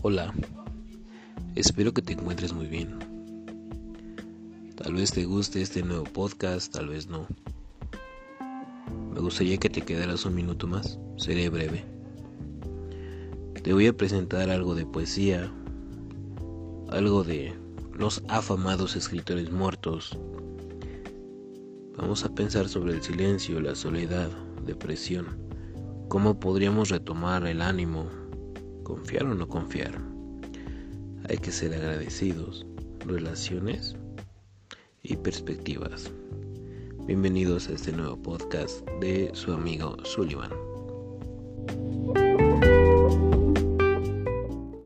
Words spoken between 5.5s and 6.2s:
este nuevo